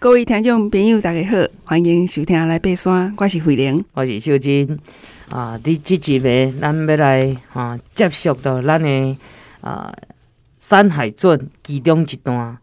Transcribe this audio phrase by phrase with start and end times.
[0.00, 4.78] 各位听众朋友，大家好，欢迎收听来爬山，我是慧玲，我是秀珍
[5.28, 5.58] 啊。
[5.58, 9.16] 这这集呢，咱要来啊，接续到咱的
[9.60, 9.92] 啊
[10.56, 12.56] 山海传其中一段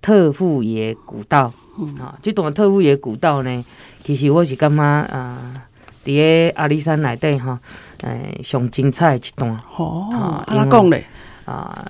[0.00, 2.18] 特富野古道、嗯、啊。
[2.22, 3.64] 这段特富野古道呢，
[4.02, 5.52] 其实我是感觉啊，
[6.06, 7.58] 伫个阿里山内底吼，
[8.00, 9.50] 诶、啊，上精彩的一段。
[9.76, 11.04] 哦，啊，阿拉讲咧
[11.44, 11.86] 啊，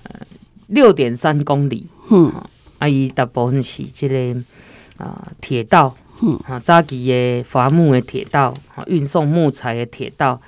[0.67, 1.87] 六点三公里。
[2.11, 2.33] 嗯，
[2.81, 4.43] 啊，伊大部分是即个。
[4.99, 5.95] 啊，铁道，
[6.45, 10.41] 啊，早期的伐木的铁道，啊，运送木材的铁道，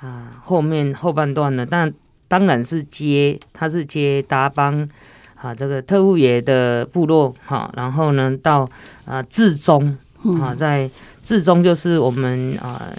[0.00, 1.92] 啊，后面后半段呢，但
[2.26, 4.88] 当然是接，它是接达邦，
[5.36, 8.68] 啊，这个特务爷的部落，哈，然后呢，到
[9.04, 9.96] 啊至中，
[10.40, 10.90] 啊，在
[11.22, 12.92] 至中就是我们啊，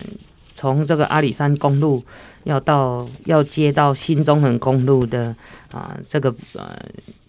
[0.56, 2.02] 从这个阿里山公路
[2.46, 5.36] 要到要接到新中横公路的
[5.74, 6.80] 啊，这个呃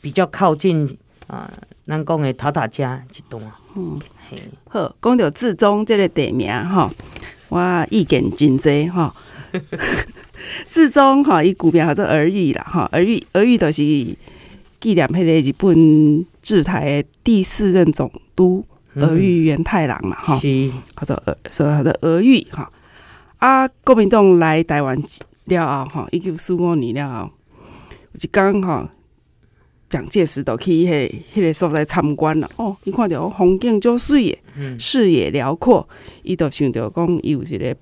[0.01, 0.97] 比较靠近。
[1.27, 1.51] 啊，
[1.87, 3.43] 咱讲的塔塔加一段，
[3.75, 4.39] 嗯，嘿，
[4.69, 6.91] 好，讲到至中这个地名吼，
[7.49, 9.15] 我意见真多哈。
[10.69, 18.63] 至中哈，伊古名叫做儿玉啦，吼，儿玉儿玉就是纪念迄个日本制台的第四任总督
[18.97, 22.67] 儿玉源太郎嘛，吼，是，叫做儿，所以叫做儿玉吼。
[23.39, 24.95] 啊，国民党来台湾
[25.47, 27.31] 了后哈，一九四五年了后，
[28.13, 28.91] 有一天哈。
[29.95, 35.89] 蒋介石都去迄迄个所在参观了哦，伊看着风景足水诶，嗯、视野辽阔，
[36.25, 37.77] 伊就想着讲伊有一个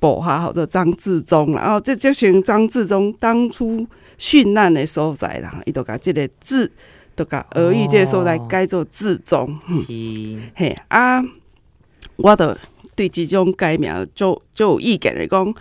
[0.00, 3.86] 部下叫做张自忠啦，然后这就像张自忠当初
[4.18, 6.72] 殉难的所在啦，伊就甲即个字，
[7.14, 11.22] 就甲俄语这个所在改做至中，嗯，嘿啊，
[12.16, 12.56] 我都
[12.96, 15.54] 对即种改名就就有意见来讲，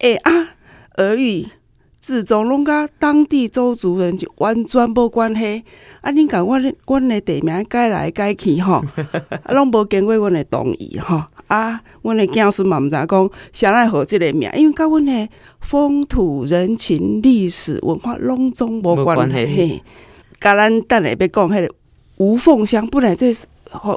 [0.00, 0.56] 哎、欸、啊，
[0.94, 1.46] 儿玉。
[2.06, 5.64] 至中拢甲当地周族人就完全无关系，
[6.00, 6.12] 啊！
[6.12, 8.74] 恁甲阮阮的地名改来改去吼，
[9.42, 15.28] 啊，拢无经过阮的同意吼，啊，阮的子孙嘛毋知讲啥来号即个名，因为甲阮的
[15.60, 19.82] 风土人情、历史文化拢总无关系。
[20.38, 21.74] 甲咱等下要讲迄个
[22.18, 23.48] 吴凤乡，本来这是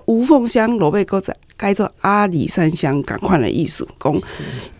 [0.07, 4.19] 吴凤乡落尾搁再改做阿里山乡共款的意思，讲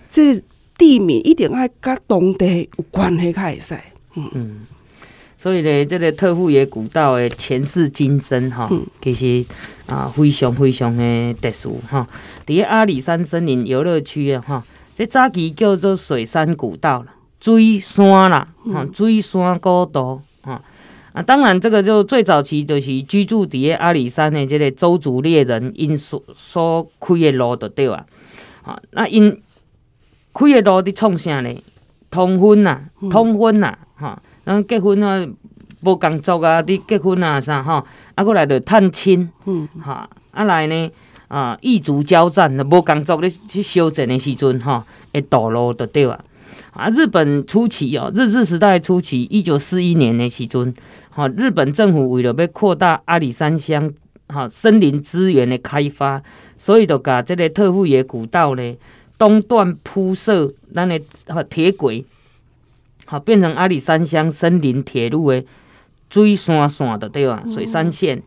[0.10, 0.42] 这。
[0.80, 3.76] 地名一定爱甲当地有关系才会使，
[4.16, 4.60] 嗯，嗯，
[5.38, 9.46] 所以咧，这个特富野古道的前世今生哈，嗯、其实
[9.88, 12.08] 啊非常非常的特殊哈。
[12.48, 14.64] 伫阿里山森林游乐区啊哈，
[14.96, 17.08] 这早期叫做水山古道了，
[17.42, 20.62] 水山啦，哈，水山古道啊
[21.12, 28.06] 啊，当然这个就最早期就是居住伫阿里山的这个邹族猎人因所所开的路就对啊，
[28.64, 29.42] 啊，那因。
[30.34, 31.62] 开个路伫创啥咧？
[32.12, 32.82] 通婚呐，
[33.12, 35.28] 通婚呐，哈，咱结婚啊，
[35.82, 37.86] 无工作啊，伫结婚啊啥吼，
[38.16, 40.92] 啊，过来就探亲，嗯，哈，啊来呢，
[41.28, 46.20] 啊，异族交战，无工作咧去修整的时阵，哈，会道路就对啊。
[46.72, 50.74] 啊，日本初期哦，日治时代初期，一九四一年的时阵，
[51.12, 53.94] 哈，日本政府为了要扩大阿里山乡
[54.28, 56.24] 哈森林资源的开发，
[56.58, 58.76] 所以就甲即个特富野古道呢。
[59.20, 62.04] 东段铺设咱的哈铁轨，
[63.06, 65.44] 好变成阿里山乡森林铁路的
[66.10, 67.44] 水山线的对吧？
[67.48, 68.24] 水山线，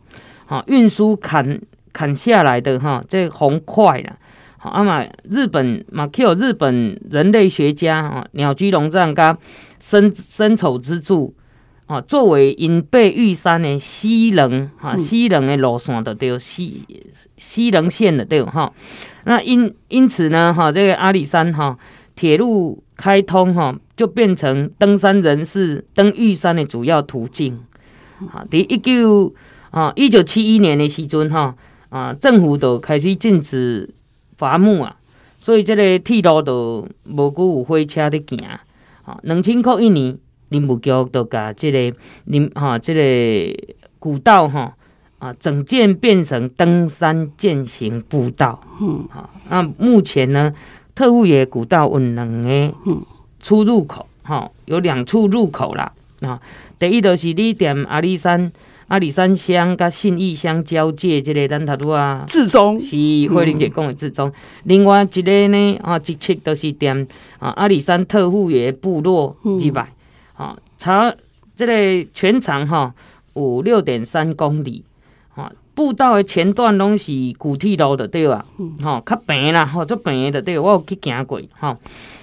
[0.46, 1.60] 好运输砍
[1.92, 4.16] 砍下来的哈这红块啦，
[4.58, 9.36] 好啊嘛日本嘛 Q 日本人类学家啊鸟居龙藏甲
[9.80, 11.34] 森森丑之助。
[11.92, 16.86] 啊，作为因背玉山的西棱哈西棱的路线的对，西
[17.36, 18.72] 西棱线的对哈。
[19.24, 21.76] 那因因此呢哈，这个阿里山哈
[22.14, 27.60] 铁路开通哈，就变成登山人士登玉山的主要途径。
[28.32, 29.34] 啊，伫一九
[29.70, 31.54] 啊一九七一年的时阵哈
[31.90, 33.92] 啊，政府都开始禁止
[34.38, 34.96] 伐木啊，
[35.38, 38.38] 所以这个铁路都无久有火车的行。
[39.04, 40.16] 啊，两千块一年。
[40.52, 41.96] 林务局都把这个
[42.26, 44.72] 林哈这个古道吼
[45.18, 48.60] 啊整建变成登山健行步道。
[48.80, 50.52] 嗯，好，那目前呢，
[50.94, 52.74] 特务野古道有两个
[53.40, 55.92] 出入口，哈，有两处入口啦。
[56.20, 56.40] 啊，
[56.78, 58.52] 第一就是你踮阿里山
[58.86, 62.96] 阿里山乡甲信义乡交界这个咱头拄啊，至中是
[63.28, 64.28] 慧玲姐讲的至中。
[64.28, 64.32] 嗯、
[64.64, 67.06] 另外一个呢啊，一切都是踮
[67.40, 69.88] 啊阿里山特富野部落之外。
[70.82, 71.14] 长
[71.56, 72.92] 这个全长哈
[73.34, 74.84] 有六点三公里，
[75.32, 78.44] 哈步道的前段拢是古铁路的对啊，
[78.82, 81.78] 哈较平啦，吼足平的对，我有去行过哈。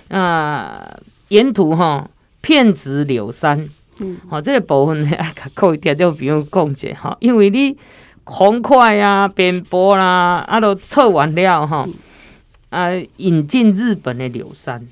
[0.09, 2.09] 啊，沿途哈
[2.41, 3.69] 片植柳杉，
[3.99, 7.77] 嗯，好这个部分呢，爱甲各位听众朋友讲者哈，因为你
[8.25, 11.87] 红快啊、扁柏啦，啊都测完了哈，
[12.71, 14.85] 啊引进日本的柳杉，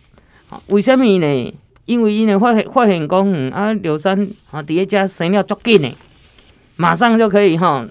[0.50, 1.54] 啊为什么呢？
[1.88, 5.92] 因为因为发现发现讲，嗯啊柳杉啊底下加生了足紧的，
[6.76, 7.88] 马上就可以哈，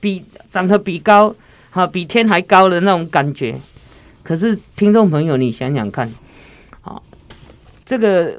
[0.00, 1.34] 比长得比高，
[1.70, 3.58] 哈比天还高的那种感觉。
[4.22, 6.12] 可是听众朋友，你想想看，
[6.82, 7.02] 好，
[7.86, 8.38] 这个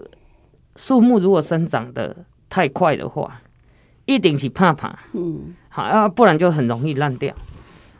[0.75, 2.15] 树木如果生长的
[2.47, 3.41] 太快的话，
[4.05, 7.33] 一定是怕怕，嗯，好，啊不然就很容易烂掉，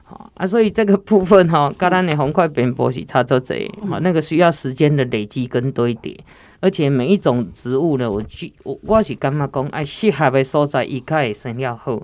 [0.10, 3.40] 好啊，所以这个部分哈，跟咱的红块扁柏是差不多，
[3.88, 6.20] 好，那个需要时间的累积跟堆叠，
[6.60, 8.24] 而且每一种植物呢，我
[8.64, 12.02] 我我是感觉讲，爱适合的所在，伊较会生了好，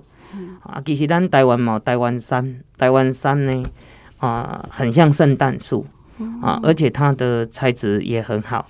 [0.62, 3.64] 啊，其实咱台湾嘛，台湾山，台湾山呢。
[4.18, 5.84] 啊，很像圣诞树
[6.40, 8.66] 啊，而且它的材质也很好。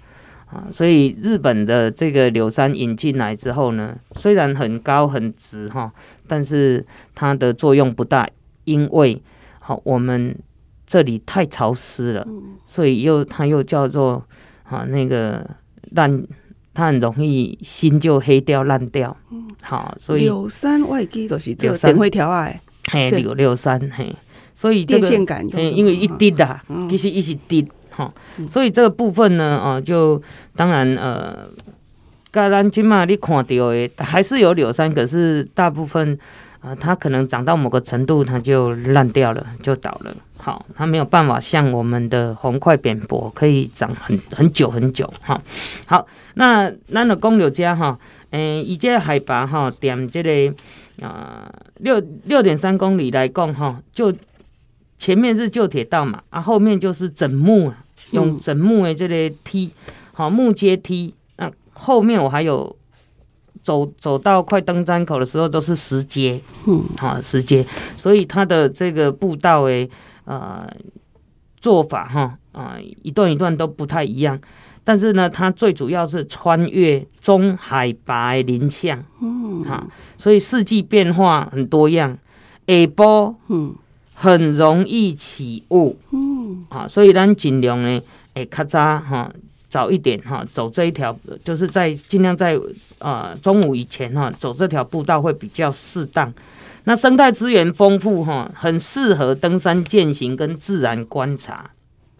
[0.46, 5.92] 啊，所以日本的这个柳杉引进来之后呢，虽然很高很直哈，
[6.26, 6.84] 但是
[7.14, 8.28] 它的作用不大，
[8.66, 9.22] 因为
[9.58, 10.36] 好我们
[10.86, 12.28] 这里太潮湿了，
[12.66, 14.22] 所以又它又叫做
[14.64, 15.48] 啊那个
[15.92, 16.24] 烂，
[16.74, 19.16] 它很容易心就黑掉烂掉。
[19.62, 22.48] 好，所以柳山外基都是做电会条啊，
[22.92, 24.14] 嘿，柳柳山嘿。
[24.54, 25.08] 所以这个，
[25.52, 26.58] 因为一滴的，
[26.88, 28.10] 其实一起滴哈，
[28.48, 30.22] 所以这个部分呢，哦，就
[30.54, 31.46] 当然呃，
[32.30, 36.18] 噶咱今嘛你看到的还是有柳山，可是大部分
[36.66, 40.12] 啊，它可能长到某个程度，它就烂掉了，就倒了。
[40.36, 45.40] 好，它没有办法像我们的红块扁柏可以长很很久很久哈。
[45.86, 47.96] 好，那咱的公柳家哈，
[48.30, 50.54] 嗯，以这海拔哈，点这个
[51.06, 54.12] 啊六六点三公里来讲哈，就。
[54.98, 59.70] 前面是旧铁道嘛，啊，后面就是整木啊，用整木的这个梯，
[60.14, 61.12] 好、嗯、木阶梯。
[61.36, 62.74] 那后面我还有
[63.66, 67.66] 走走到快登山口的时候，都是石阶，嗯，好石阶。
[67.96, 69.90] 所以它的这个步道诶，
[70.24, 70.64] 呃，
[71.60, 74.38] 做法哈，啊，一段一段都不太一样。
[74.84, 79.84] 但是呢，它最主要是穿越中海拔的林相，嗯，哈，
[80.16, 82.16] 所以四季变化很多样。
[82.68, 83.74] 下波，嗯。
[84.18, 88.00] 很容易起雾，嗯，啊，所以咱尽量呢，
[88.32, 89.30] 诶，较早哈，
[89.68, 92.58] 早一点哈，走这一条，就是在尽量在
[92.98, 96.32] 呃中午以前哈，走这条步道会比较适当。
[96.84, 101.70] 那生态资源丰富哈，很适合登山健行跟自然观察。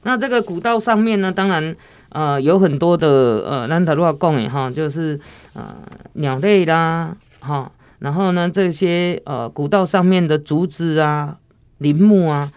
[0.02, 1.76] 那这个古道上面呢，当然
[2.10, 3.08] 呃有很多的
[3.48, 5.18] 呃，咱头路讲的哈，就是
[5.54, 5.74] 呃
[6.14, 7.70] 鸟类啦，哈，
[8.00, 11.38] 然后呢这些呃古道上面的竹子啊。
[11.78, 12.50] 林木啊，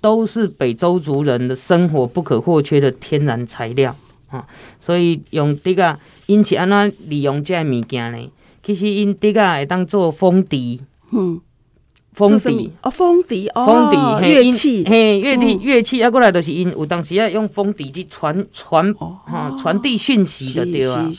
[0.00, 3.94] 都是北周族人的生活不可或缺的天然材料
[4.34, 4.46] 啊，
[4.80, 8.30] 所以用这个因是安怎利用这个物件呢？
[8.62, 10.80] 其实因这个会当做风笛，
[11.12, 11.40] 嗯，
[12.12, 21.10] 风笛哦，风笛哦，风笛乐器，嘿，乐器乐器啊，过来就是因有当时要用风笛去传传哈传递讯息的对啊。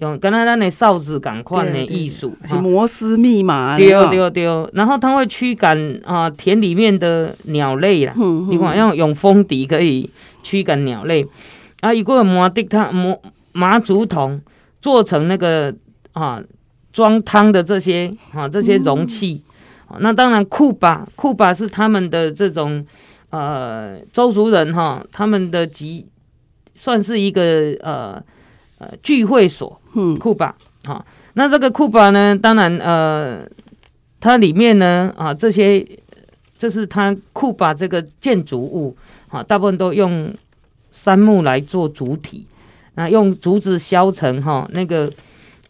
[0.00, 3.76] 用跟他咱的哨子同款的艺术，是摩斯密码。
[3.76, 8.14] 对对对，然后它会驱赶啊田里面的鸟类啦。
[8.48, 10.08] 你看，用用风笛可以
[10.44, 11.26] 驱赶鸟类。
[11.80, 13.16] 啊，一个麻的汤麻
[13.52, 14.40] 麻竹筒
[14.80, 15.74] 做成那个
[16.12, 16.42] 啊
[16.92, 19.42] 装汤的这些啊这些容器，
[20.00, 22.86] 那当然库巴库巴是他们的这种
[23.30, 26.06] 呃周族人哈，他们的集
[26.74, 28.22] 算是一个呃。
[28.80, 33.44] 呃，聚会所，嗯，库巴，啊，那这个库巴呢，当然，呃，
[34.20, 35.84] 它里面呢，啊，这些，
[36.56, 38.96] 这是它库巴这个建筑物，
[39.30, 40.32] 啊，大部分都用
[41.00, 42.44] 杉木来做主体，
[42.96, 45.10] 那用竹子削成哈那个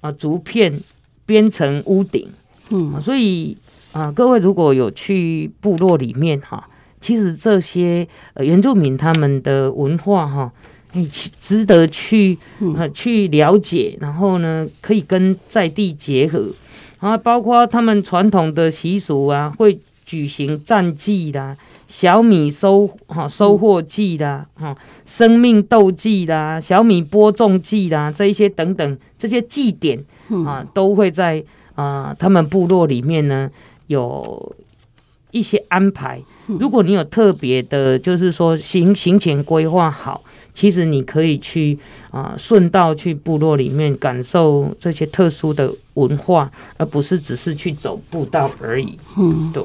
[0.00, 0.80] 啊竹片
[1.26, 2.26] 编成屋顶，
[2.70, 3.56] 嗯，所以
[3.92, 6.68] 啊，各位如果有去部落里面哈，
[7.00, 10.52] 其实这些呃原住民他们的文化哈。
[10.92, 11.06] 哎，
[11.38, 12.38] 值得去
[12.74, 16.48] 呃去了解，然后呢，可以跟在地结合，
[16.98, 21.54] 然后包括他们传统的习俗啊，会举行战祭啦、
[21.88, 29.98] 小米收哈收获季啦、哈生命斗季啦、小米播种季啦这一些等等这些祭典
[30.46, 31.42] 啊，都会在
[31.74, 33.50] 啊他们部落里面呢
[33.88, 34.54] 有
[35.30, 36.22] 一些安排。
[36.46, 40.22] 如果你有特别的，就是说行行前规划好。
[40.54, 41.78] 其实你可以去
[42.10, 48.98] 啊，顺道去部落里面感受这些特殊的文化，而不是只是去走步道而已。
[49.16, 49.62] 嗯，对。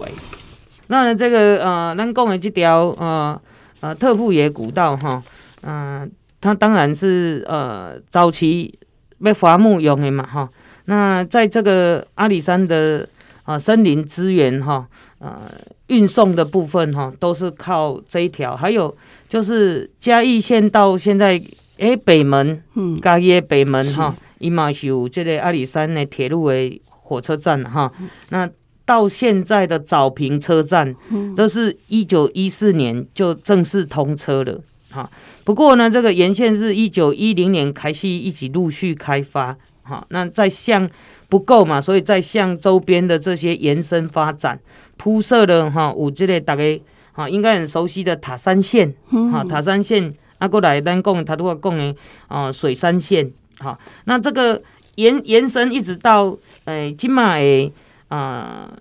[0.88, 3.42] 那呢，这个呃，咱讲的这条呃
[3.80, 5.24] 呃特富野古道哈，
[5.62, 6.08] 嗯、呃，
[6.42, 8.78] 它当然是呃早期
[9.22, 10.50] 被伐木用的嘛哈。
[10.86, 13.08] 那在这个阿里山的
[13.44, 14.86] 啊森林资源哈，
[15.20, 15.40] 呃
[15.88, 18.56] 运送的部分哈，都是靠这一条。
[18.56, 18.94] 还有
[19.30, 21.42] 就是嘉义县到现在，
[21.78, 27.90] 哎、欸，北门，嗯，嘉义北门哈，伊嘛是有这个阿里山的铁路的火车站哈。
[28.30, 28.50] 那
[28.86, 30.94] 到现在的早平车站，
[31.36, 34.60] 都是一九一四年就正式通车了
[34.92, 35.10] 哈。
[35.44, 40.06] 不过呢，这个沿线是一九一零年开始一起陆续开发哈。
[40.10, 40.90] 那在向
[41.30, 44.60] 不够嘛，所以在向周边的这些延伸发展，
[44.98, 46.80] 铺设了哈，有这个大概
[47.13, 48.94] 哈应该很熟悉的塔山线
[49.32, 51.96] 哈，塔山线啊，过来咱讲他都要讲的
[52.28, 53.80] 啊水山线哈。
[54.06, 54.62] 那这个
[54.96, 57.72] 延延伸一直到诶金马诶
[58.13, 58.72] 啊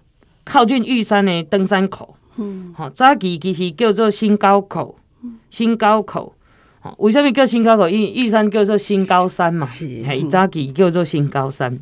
[0.44, 4.98] 靠近玉山的登山口，嗯，好早期其实叫做新高口，
[5.48, 6.34] 新高口，
[6.80, 7.88] 好为什么叫新高口？
[7.88, 11.78] 因为玉山叫做新高山嘛，是嘿，早期叫做新高山。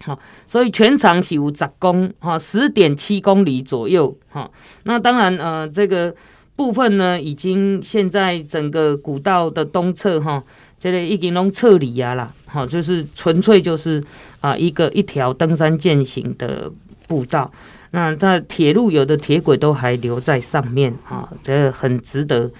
[0.00, 0.16] 好，
[0.46, 4.48] 所以全长是有十公哈，十点七公里左右哈。
[4.84, 6.14] 那当然呃，这个
[6.54, 10.44] 部分呢，已经现在整个古道的东侧哈，
[10.78, 14.00] 这里已经拢撤离啊啦，好，就是纯粹就是
[14.40, 16.70] 啊一个一条登山健行的
[17.06, 17.50] 步道。
[17.90, 22.50] 那在铁路有的铁轨都还留在上面啊，这很值得。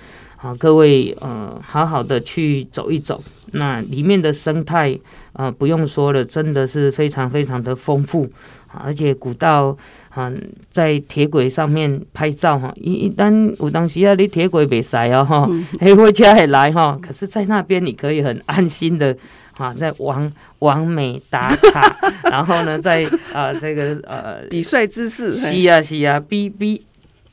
[0.41, 3.21] 啊，各位呃，好好的去走一走，
[3.55, 4.97] 那里面的生态
[5.33, 8.31] 啊，不用说了，真的是非常非常的丰富，
[8.73, 9.77] 而且古道
[10.11, 10.33] 啊，
[10.71, 15.49] 在铁轨上面拍照哈，一一旦有当时啊，你铁轨袂塞哦哈，
[15.81, 19.17] 黑火车也来哈，可是，在那边你可以很安心的
[19.57, 26.85] 啊，在网网美打卡，然后呢，在啊这个呃比帅姿势，是啊是啊，比比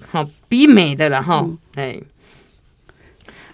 [0.07, 1.99] 好比美的了哈，哎。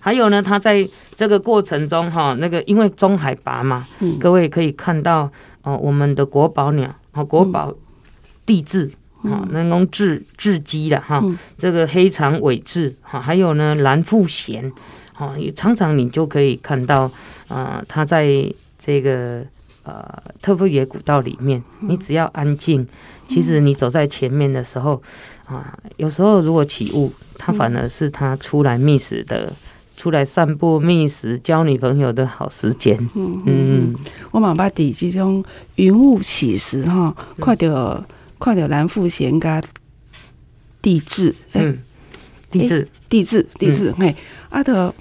[0.03, 5.31] 还有呢，他在这个过程中哈，那个因为中海拔嘛，嗯、各位可以看到
[5.63, 7.73] 哦、呃，我们的国宝鸟哦，国宝
[8.45, 8.91] 帝雉
[9.23, 11.23] 啊，人工雉雉鸡的哈，
[11.57, 14.71] 这个黑长尾雉哈，还有呢蓝腹鹇
[15.13, 17.03] 哈，也常常你就可以看到
[17.47, 19.45] 啊、呃，它在这个
[19.83, 20.03] 呃
[20.41, 22.87] 特富野古道里面，你只要安静，
[23.27, 25.01] 其实你走在前面的时候
[25.45, 29.53] 啊，有时候如果起雾，它反而是它出来觅食的。
[30.01, 32.97] 出来散步、觅食、交女朋友的好时间。
[33.13, 33.95] 嗯嗯，
[34.31, 38.03] 我嘛捌伫这种云雾起时哈，看到
[38.39, 39.61] 看到蓝富贤甲
[40.81, 41.77] 地质，嗯，
[42.49, 42.87] 地质。
[43.07, 44.15] 地质地质，嘿，
[44.49, 44.91] 啊，得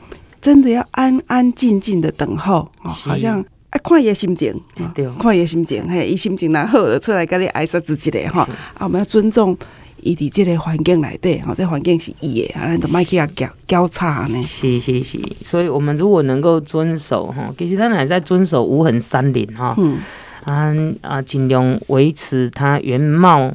[0.42, 4.60] 真的要安安静静的等候，好像哎，看伊心情，
[4.94, 8.42] 对，看伊心情，嘿，伊心情若好，就出来跟你挨杀自己嘞哈，
[8.74, 9.56] 啊，我们要尊重。
[10.02, 14.42] 伊伫即个环境内底，吼，这环境是伊的，啊，咱都莫去啊交交叉呢。
[14.44, 19.98] 是是是，所以我们如果能够遵守，吼，其实咱还在遵守无痕山林，哈，嗯，
[20.44, 23.52] 啊啊，尽量维持它原貌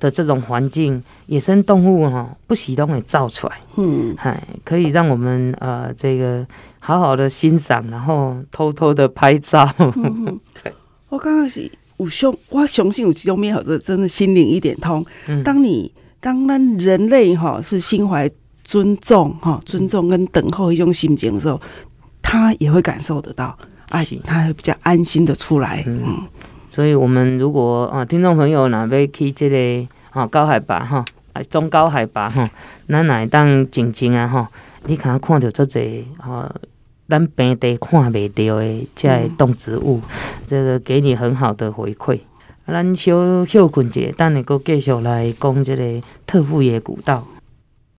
[0.00, 6.46] 的这种环境，野生动物哈，不喜都会造出来，嗯，嗨，可以让我们呃这个
[6.80, 9.68] 好好的欣赏，然后偷偷的拍照。
[9.78, 10.38] 嗯、
[11.10, 11.70] 我刚刚是。
[11.98, 15.04] 有相，我相信有其中美好，这真的心灵一点通。
[15.44, 18.28] 当你当咱人类哈是心怀
[18.64, 21.60] 尊重哈，尊重跟等候一种心情的时候，
[22.22, 23.56] 他也会感受得到，
[23.90, 25.82] 哎，他会比较安心的出来。
[25.86, 26.26] 嗯，
[26.70, 32.48] 所以我们如果啊，听众朋友哪要去这个啊高海拔哈，啊中高海拔哈，
[32.88, 34.48] 咱来当静静啊哈，
[34.86, 36.54] 你看看到这个啊。
[37.08, 40.02] 咱平地看袂到的，这些动植物，嗯、
[40.46, 42.20] 这个给你很好的回馈。
[42.66, 47.26] 咱小休困一下，等下阁继续来讲这个特富野古道。